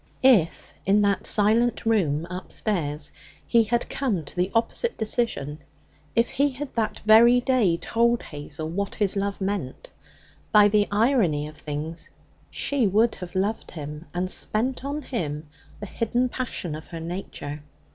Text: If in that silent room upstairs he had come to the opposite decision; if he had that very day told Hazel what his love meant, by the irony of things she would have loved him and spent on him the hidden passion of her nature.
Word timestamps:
If 0.23 0.73
in 0.83 1.03
that 1.03 1.27
silent 1.27 1.85
room 1.85 2.25
upstairs 2.27 3.11
he 3.45 3.65
had 3.65 3.87
come 3.87 4.25
to 4.25 4.35
the 4.35 4.51
opposite 4.55 4.97
decision; 4.97 5.59
if 6.15 6.27
he 6.31 6.49
had 6.49 6.73
that 6.73 7.01
very 7.01 7.39
day 7.39 7.77
told 7.77 8.23
Hazel 8.23 8.67
what 8.67 8.95
his 8.95 9.15
love 9.15 9.39
meant, 9.39 9.91
by 10.51 10.69
the 10.69 10.87
irony 10.91 11.47
of 11.47 11.55
things 11.57 12.09
she 12.49 12.87
would 12.87 13.13
have 13.13 13.35
loved 13.35 13.69
him 13.69 14.07
and 14.11 14.31
spent 14.31 14.83
on 14.83 15.03
him 15.03 15.45
the 15.79 15.85
hidden 15.85 16.29
passion 16.29 16.73
of 16.73 16.87
her 16.87 16.99
nature. 16.99 17.61